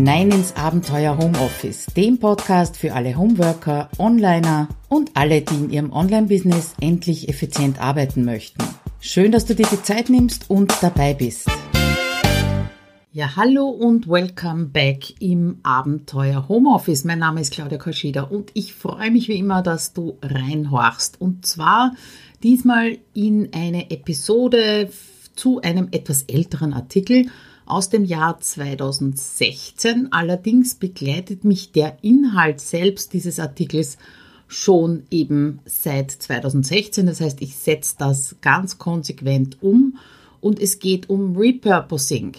[0.00, 5.92] hinein ins Abenteuer Homeoffice, dem Podcast für alle Homeworker, Onliner und alle, die in ihrem
[5.92, 8.64] Online-Business endlich effizient arbeiten möchten.
[9.00, 11.50] Schön, dass du dir die Zeit nimmst und dabei bist.
[13.12, 17.04] Ja, hallo und welcome back im Abenteuer Homeoffice.
[17.04, 21.20] Mein Name ist Claudia Koschida und ich freue mich wie immer, dass du reinhorchst.
[21.20, 21.94] Und zwar
[22.42, 24.88] diesmal in eine Episode
[25.36, 27.26] zu einem etwas älteren Artikel
[27.70, 30.12] aus dem Jahr 2016.
[30.12, 33.96] Allerdings begleitet mich der Inhalt selbst dieses Artikels
[34.48, 37.06] schon eben seit 2016.
[37.06, 39.98] Das heißt, ich setze das ganz konsequent um
[40.40, 42.32] und es geht um Repurposing.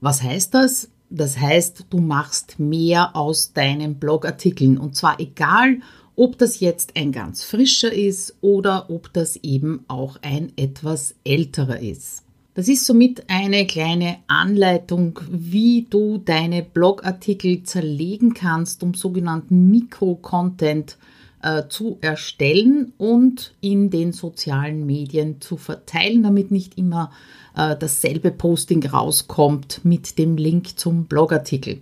[0.00, 0.90] Was heißt das?
[1.10, 5.80] Das heißt, du machst mehr aus deinen Blogartikeln und zwar egal,
[6.16, 11.78] ob das jetzt ein ganz frischer ist oder ob das eben auch ein etwas älterer
[11.78, 12.24] ist.
[12.58, 20.96] Das ist somit eine kleine Anleitung, wie du deine Blogartikel zerlegen kannst, um sogenannten Mikro-Content
[21.40, 27.12] äh, zu erstellen und in den sozialen Medien zu verteilen, damit nicht immer
[27.56, 31.78] äh, dasselbe Posting rauskommt mit dem Link zum Blogartikel.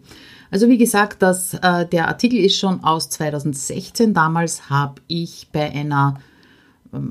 [0.50, 4.12] Also wie gesagt, das, äh, der Artikel ist schon aus 2016.
[4.12, 6.20] Damals habe ich bei einer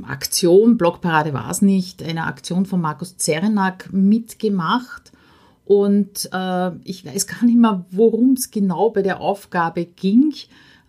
[0.07, 5.11] Aktion, Blogparade war es nicht, eine Aktion von Markus Zerenak mitgemacht.
[5.65, 10.33] Und äh, ich weiß gar nicht mehr, worum es genau bei der Aufgabe ging,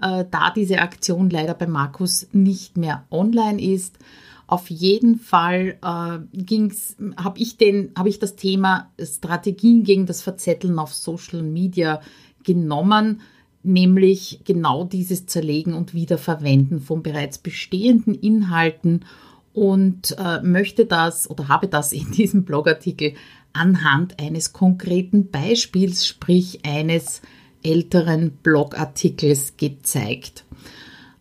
[0.01, 3.99] äh, da diese Aktion leider bei Markus nicht mehr online ist.
[4.47, 10.79] Auf jeden Fall äh, habe ich den, habe ich das Thema Strategien gegen das Verzetteln
[10.79, 12.01] auf Social Media
[12.45, 13.23] genommen
[13.67, 19.05] nämlich genau dieses Zerlegen und Wiederverwenden von bereits bestehenden Inhalten
[19.53, 23.15] und äh, möchte das oder habe das in diesem Blogartikel
[23.53, 27.23] anhand eines konkreten Beispiels, sprich eines
[27.63, 30.45] älteren Blogartikels gezeigt.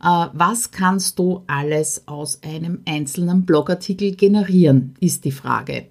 [0.03, 5.85] Äh, was kannst du alles aus einem einzelnen Blogartikel generieren, ist die Frage.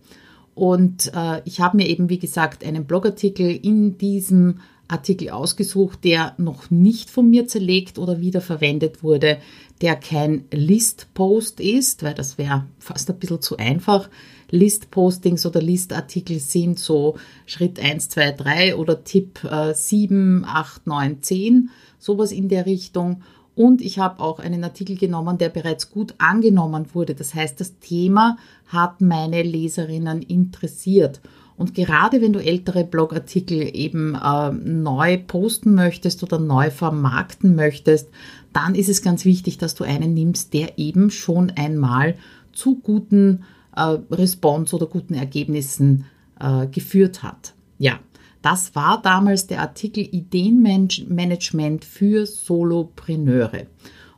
[0.55, 4.61] Und äh, ich habe mir eben, wie gesagt, einen Blogartikel in diesem
[4.95, 9.39] Artikel ausgesucht, der noch nicht von mir zerlegt oder wiederverwendet wurde,
[9.81, 14.09] der kein List-Post ist, weil das wäre fast ein bisschen zu einfach.
[14.51, 21.23] List-Postings oder List-Artikel sind so Schritt 1, 2, 3 oder Tipp äh, 7, 8, 9,
[21.23, 23.23] 10, sowas in der Richtung.
[23.57, 27.15] Und ich habe auch einen Artikel genommen, der bereits gut angenommen wurde.
[27.15, 31.21] Das heißt, das Thema hat meine Leserinnen interessiert.
[31.57, 38.09] Und gerade wenn du ältere Blogartikel eben äh, neu posten möchtest oder neu vermarkten möchtest,
[38.53, 42.17] dann ist es ganz wichtig, dass du einen nimmst, der eben schon einmal
[42.53, 43.45] zu guten
[43.77, 46.07] äh, Response oder guten Ergebnissen
[46.41, 47.55] äh, geführt hat.
[47.79, 48.01] Ja,
[48.43, 53.67] das war damals der Artikel Ideenmanagement für Solopreneure.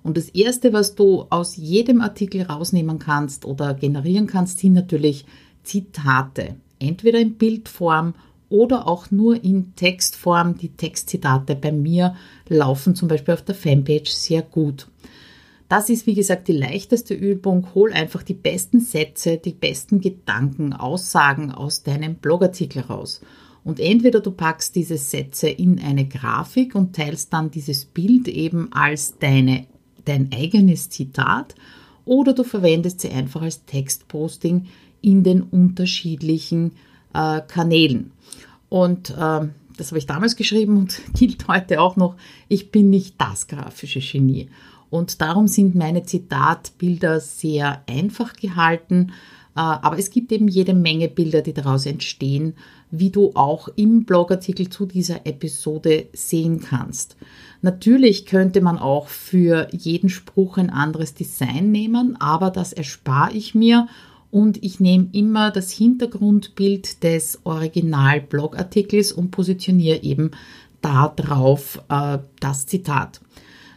[0.03, 5.27] Und das Erste, was du aus jedem Artikel rausnehmen kannst oder generieren kannst, sind natürlich
[5.65, 8.15] Zitate entweder in Bildform
[8.49, 10.57] oder auch nur in Textform.
[10.57, 12.17] Die Textzitate bei mir
[12.49, 14.89] laufen zum Beispiel auf der Fanpage sehr gut.
[15.69, 17.75] Das ist, wie gesagt, die leichteste Übung.
[17.75, 23.21] Hol einfach die besten Sätze, die besten Gedanken, Aussagen aus deinem Blogartikel raus.
[23.65, 28.73] Und entweder du packst diese Sätze in eine Grafik und teilst dann dieses Bild eben
[28.73, 29.67] als deine,
[30.05, 31.57] dein eigenes Zitat,
[32.05, 34.67] oder du verwendest sie einfach als Textposting
[35.01, 36.73] in den unterschiedlichen
[37.15, 38.13] äh, Kanälen.
[38.69, 42.17] Und äh, das habe ich damals geschrieben und gilt heute auch noch,
[42.49, 44.49] ich bin nicht das grafische Genie.
[44.91, 49.13] Und darum sind meine Zitatbilder sehr einfach gehalten,
[49.57, 52.55] äh, aber es gibt eben jede Menge Bilder, die daraus entstehen,
[52.91, 57.17] wie du auch im Blogartikel zu dieser Episode sehen kannst.
[57.63, 63.55] Natürlich könnte man auch für jeden Spruch ein anderes Design nehmen, aber das erspare ich
[63.55, 63.89] mir
[64.37, 70.33] und ich nehme immer das Hintergrundbild des Original-Blogartikels und positioniere eben
[70.83, 73.23] da drauf äh, das Zitat.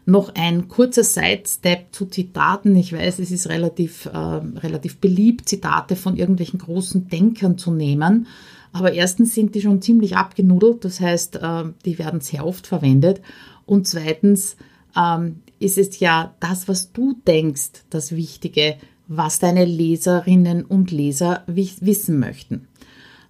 [0.06, 2.76] Noch ein kurzer Sidestep zu Zitaten.
[2.76, 8.28] Ich weiß, es ist relativ, äh, relativ beliebt, Zitate von irgendwelchen großen Denkern zu nehmen.
[8.74, 13.22] Aber erstens sind die schon ziemlich abgenudelt, das heißt, äh, die werden sehr oft verwendet.
[13.66, 14.58] Und zweitens
[14.94, 18.76] ähm, ist es ja das, was du denkst, das Wichtige,
[19.10, 22.68] was deine Leserinnen und Leser wissen möchten.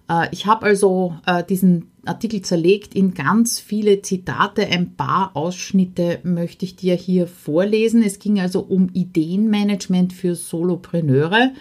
[0.08, 4.66] Äh, ich habe also äh, diesen Artikel zerlegt in ganz viele Zitate.
[4.66, 8.02] Ein paar Ausschnitte möchte ich dir hier vorlesen.
[8.02, 11.52] Es ging also um Ideenmanagement für Solopreneure.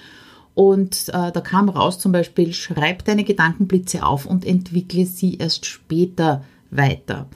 [0.54, 5.66] Und äh, da kam raus zum Beispiel, schreib deine Gedankenblitze auf und entwickle sie erst
[5.66, 7.30] später weiter.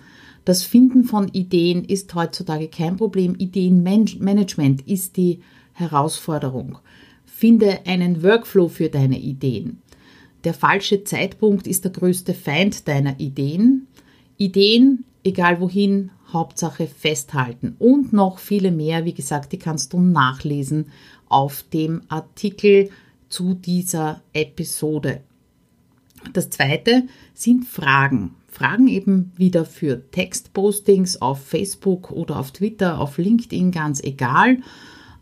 [0.44, 3.36] Das Finden von Ideen ist heutzutage kein Problem.
[3.38, 5.40] Ideenmanagement ist die
[5.74, 6.78] Herausforderung.
[7.26, 9.82] Finde einen Workflow für deine Ideen.
[10.44, 13.88] Der falsche Zeitpunkt ist der größte Feind deiner Ideen.
[14.38, 17.76] Ideen, egal wohin, Hauptsache festhalten.
[17.80, 20.88] Und noch viele mehr, wie gesagt, die kannst du nachlesen
[21.30, 22.90] auf dem Artikel
[23.30, 25.22] zu dieser Episode.
[26.34, 27.04] Das zweite
[27.34, 28.36] sind Fragen.
[28.48, 34.60] Fragen eben wieder für Textpostings auf Facebook oder auf Twitter, auf LinkedIn, ganz egal.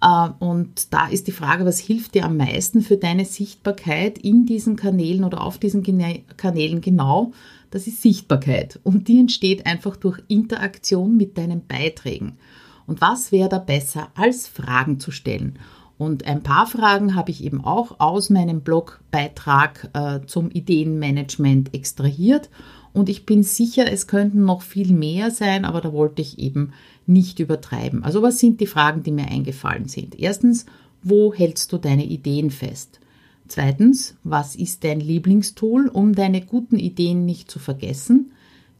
[0.01, 4.45] Äh, und da ist die Frage, was hilft dir am meisten für deine Sichtbarkeit in
[4.45, 7.31] diesen Kanälen oder auf diesen Kanälen genau?
[7.69, 8.79] Das ist Sichtbarkeit.
[8.83, 12.37] Und die entsteht einfach durch Interaktion mit deinen Beiträgen.
[12.85, 15.57] Und was wäre da besser, als Fragen zu stellen?
[15.97, 22.49] Und ein paar Fragen habe ich eben auch aus meinem Blogbeitrag äh, zum Ideenmanagement extrahiert.
[22.93, 26.73] Und ich bin sicher, es könnten noch viel mehr sein, aber da wollte ich eben
[27.07, 28.03] nicht übertreiben.
[28.03, 30.19] Also was sind die Fragen, die mir eingefallen sind?
[30.19, 30.65] Erstens,
[31.03, 32.99] wo hältst du deine Ideen fest?
[33.47, 38.31] Zweitens, was ist dein Lieblingstool, um deine guten Ideen nicht zu vergessen?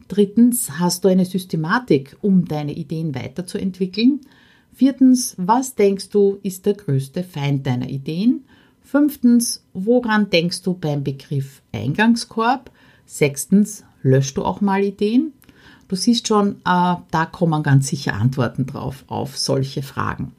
[0.08, 4.20] Drittens, hast du eine Systematik, um deine Ideen weiterzuentwickeln?
[4.72, 8.44] Viertens, was denkst du ist der größte Feind deiner Ideen?
[8.82, 12.70] Fünftens, woran denkst du beim Begriff Eingangskorb?
[13.04, 15.32] Sechstens, löschst du auch mal Ideen?
[15.88, 20.32] Du siehst schon, äh, da kommen ganz sicher Antworten drauf auf solche Fragen.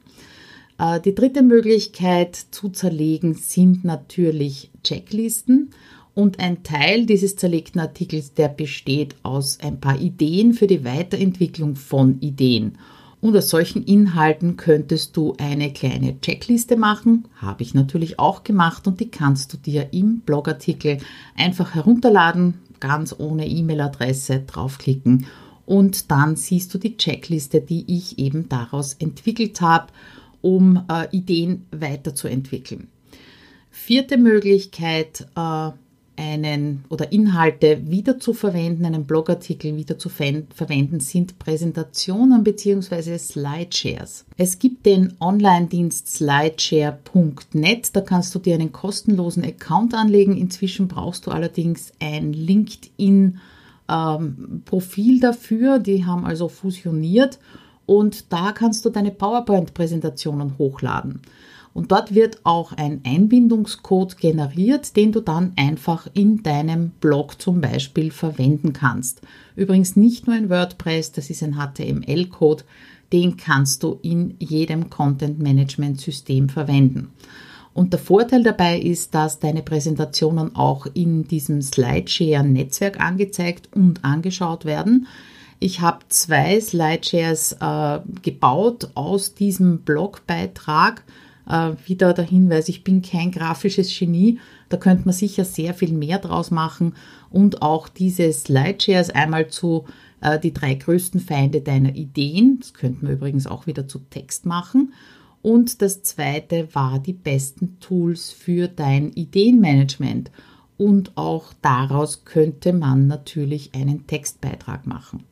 [0.78, 5.70] Äh, die dritte Möglichkeit zu zerlegen sind natürlich Checklisten.
[6.14, 11.74] Und ein Teil dieses zerlegten Artikels, der besteht aus ein paar Ideen für die Weiterentwicklung
[11.74, 12.78] von Ideen.
[13.20, 17.24] Aus solchen Inhalten könntest du eine kleine Checkliste machen.
[17.36, 20.98] Habe ich natürlich auch gemacht und die kannst du dir im Blogartikel
[21.34, 25.26] einfach herunterladen, ganz ohne E-Mail-Adresse draufklicken
[25.66, 29.86] und dann siehst du die Checkliste, die ich eben daraus entwickelt habe,
[30.42, 32.88] um äh, Ideen weiterzuentwickeln.
[33.70, 35.70] Vierte Möglichkeit, äh,
[36.16, 43.18] einen oder Inhalte wieder zu verwenden, einen Blogartikel wieder zu verwenden, sind Präsentationen bzw.
[43.18, 44.24] Slideshares.
[44.36, 50.36] Es gibt den Online-Dienst slideshare.net, da kannst du dir einen kostenlosen Account anlegen.
[50.36, 53.38] Inzwischen brauchst du allerdings ein LinkedIn
[53.88, 57.38] ähm, Profil dafür, die haben also fusioniert
[57.86, 61.20] und da kannst du deine PowerPoint-Präsentationen hochladen.
[61.74, 67.60] Und dort wird auch ein Einbindungscode generiert, den du dann einfach in deinem Blog zum
[67.60, 69.20] Beispiel verwenden kannst.
[69.56, 72.62] Übrigens nicht nur in WordPress, das ist ein HTML-Code,
[73.12, 77.10] den kannst du in jedem Content-Management-System verwenden.
[77.74, 84.64] Und der Vorteil dabei ist, dass deine Präsentationen auch in diesem Slideshare-Netzwerk angezeigt und angeschaut
[84.64, 85.08] werden.
[85.58, 91.02] Ich habe zwei Slideshares äh, gebaut aus diesem Blogbeitrag
[91.48, 94.38] äh, wieder der Hinweis, ich bin kein grafisches Genie,
[94.68, 96.94] da könnte man sicher sehr viel mehr draus machen
[97.30, 99.84] und auch diese Slideshares einmal zu
[100.20, 104.46] äh, die drei größten Feinde deiner Ideen, das könnte man übrigens auch wieder zu Text
[104.46, 104.92] machen.
[105.42, 110.30] Und das zweite war die besten Tools für dein Ideenmanagement.
[110.78, 115.24] Und auch daraus könnte man natürlich einen Textbeitrag machen.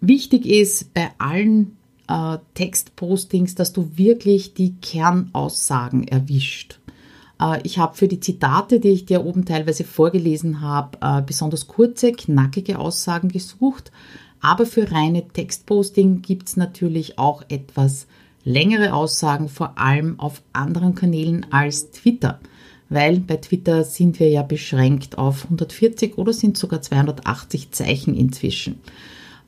[0.00, 1.76] Wichtig ist bei allen
[2.08, 6.78] äh, Textpostings, dass du wirklich die Kernaussagen erwischt.
[7.40, 11.66] Äh, ich habe für die Zitate, die ich dir oben teilweise vorgelesen habe, äh, besonders
[11.66, 13.90] kurze, knackige Aussagen gesucht.
[14.40, 18.06] Aber für reine Textposting gibt es natürlich auch etwas
[18.44, 22.40] längere Aussagen, vor allem auf anderen Kanälen als Twitter.
[22.88, 28.80] Weil bei Twitter sind wir ja beschränkt auf 140 oder sind sogar 280 Zeichen inzwischen.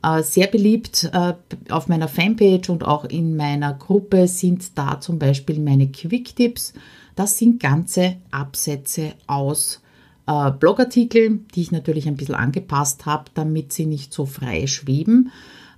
[0.05, 1.33] Äh, sehr beliebt äh,
[1.69, 6.73] auf meiner Fanpage und auch in meiner Gruppe sind da zum Beispiel meine Quick-Tipps.
[7.15, 9.81] Das sind ganze Absätze aus
[10.27, 15.31] äh, Blogartikeln, die ich natürlich ein bisschen angepasst habe, damit sie nicht so frei schweben.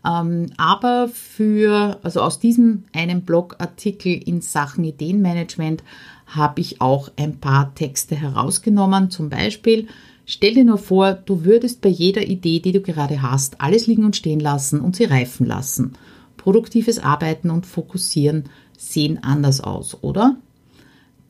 [0.05, 5.83] Ähm, aber für, also aus diesem einen Blogartikel in Sachen Ideenmanagement
[6.25, 9.09] habe ich auch ein paar Texte herausgenommen.
[9.09, 9.87] Zum Beispiel
[10.29, 14.03] Stell dir nur vor, du würdest bei jeder Idee, die du gerade hast, alles liegen
[14.03, 15.93] und stehen lassen und sie reifen lassen.
[16.35, 18.43] Produktives Arbeiten und Fokussieren
[18.77, 20.35] sehen anders aus, oder?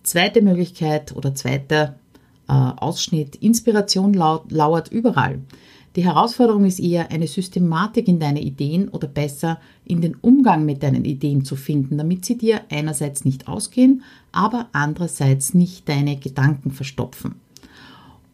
[0.02, 2.00] Zweite Möglichkeit oder zweiter
[2.50, 5.42] äh, Ausschnitt, Inspiration lauert überall.
[5.96, 10.82] Die Herausforderung ist eher, eine Systematik in deine Ideen oder besser in den Umgang mit
[10.82, 14.02] deinen Ideen zu finden, damit sie dir einerseits nicht ausgehen,
[14.32, 17.36] aber andererseits nicht deine Gedanken verstopfen.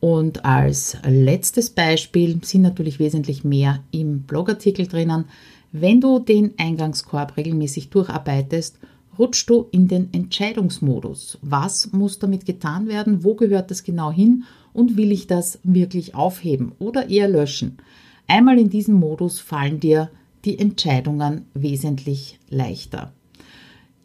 [0.04, 5.24] Und als letztes Beispiel sind natürlich wesentlich mehr im Blogartikel drinnen.
[5.72, 8.80] Wenn du den Eingangskorb regelmäßig durcharbeitest,
[9.18, 11.40] rutschst du in den Entscheidungsmodus.
[11.42, 13.24] Was muss damit getan werden?
[13.24, 14.44] Wo gehört das genau hin?
[14.74, 17.78] Und will ich das wirklich aufheben oder eher löschen?
[18.28, 20.10] Einmal in diesem Modus fallen dir
[20.44, 23.14] die Entscheidungen wesentlich leichter.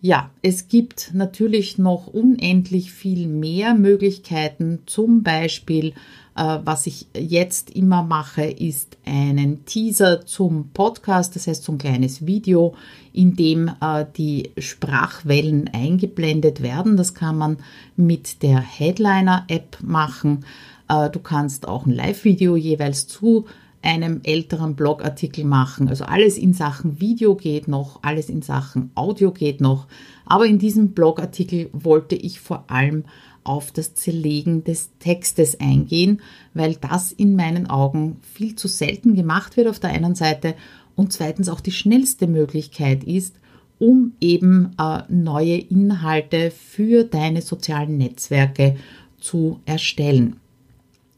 [0.00, 4.80] Ja, es gibt natürlich noch unendlich viel mehr Möglichkeiten.
[4.86, 5.88] Zum Beispiel,
[6.36, 11.78] äh, was ich jetzt immer mache, ist einen Teaser zum Podcast, das heißt so ein
[11.78, 12.76] kleines Video,
[13.12, 16.96] in dem äh, die Sprachwellen eingeblendet werden.
[16.96, 17.56] Das kann man
[17.96, 20.44] mit der Headliner-App machen.
[20.88, 23.46] Äh, du kannst auch ein Live-Video jeweils zu
[23.82, 25.88] einem älteren Blogartikel machen.
[25.88, 29.86] Also alles in Sachen Video geht noch, alles in Sachen Audio geht noch.
[30.26, 33.04] Aber in diesem Blogartikel wollte ich vor allem
[33.44, 36.20] auf das Zerlegen des Textes eingehen,
[36.54, 40.54] weil das in meinen Augen viel zu selten gemacht wird auf der einen Seite
[40.96, 43.36] und zweitens auch die schnellste Möglichkeit ist,
[43.78, 48.76] um eben äh, neue Inhalte für deine sozialen Netzwerke
[49.18, 50.36] zu erstellen.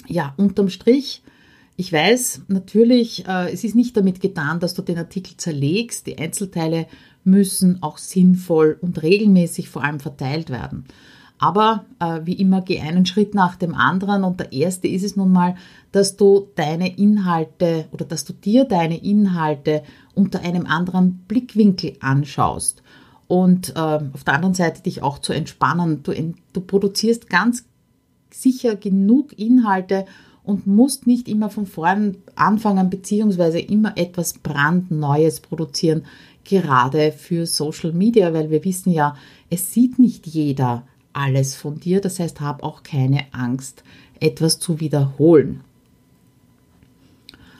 [0.06, 1.22] Ja, unterm Strich
[1.76, 6.06] ich weiß natürlich, äh, es ist nicht damit getan, dass du den Artikel zerlegst.
[6.06, 6.86] Die Einzelteile
[7.24, 10.84] müssen auch sinnvoll und regelmäßig vor allem verteilt werden.
[11.38, 14.24] Aber äh, wie immer, geh einen Schritt nach dem anderen.
[14.24, 15.56] Und der erste ist es nun mal,
[15.90, 19.82] dass du deine Inhalte oder dass du dir deine Inhalte
[20.14, 22.82] unter einem anderen Blickwinkel anschaust.
[23.26, 26.02] Und äh, auf der anderen Seite dich auch zu entspannen.
[26.02, 26.12] Du,
[26.52, 27.64] du produzierst ganz
[28.30, 30.04] sicher genug Inhalte,
[30.42, 36.04] und musst nicht immer von vorn anfangen, beziehungsweise immer etwas brandneues produzieren,
[36.44, 39.16] gerade für Social Media, weil wir wissen ja,
[39.50, 42.00] es sieht nicht jeder alles von dir.
[42.00, 43.84] Das heißt, hab auch keine Angst,
[44.18, 45.60] etwas zu wiederholen.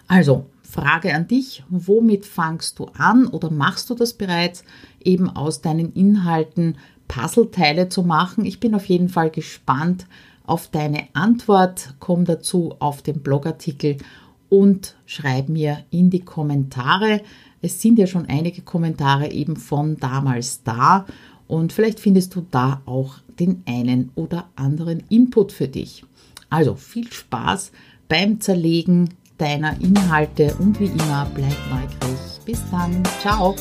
[0.07, 4.65] Also, Frage an dich, womit fangst du an oder machst du das bereits,
[5.03, 6.77] eben aus deinen Inhalten
[7.09, 8.45] Puzzleteile zu machen?
[8.45, 10.07] Ich bin auf jeden Fall gespannt,
[10.51, 11.95] auf deine Antwort.
[12.01, 13.99] Komm dazu auf den Blogartikel
[14.49, 17.23] und schreib mir in die Kommentare.
[17.63, 21.07] Es sind ja schon einige Kommentare eben von damals da
[21.47, 26.05] und vielleicht findest du da auch den einen oder anderen Input für dich.
[26.49, 27.71] Also viel Spaß
[28.09, 32.41] beim Zerlegen deiner Inhalte und wie immer bleib neugierig.
[32.45, 33.55] Bis dann, ciao!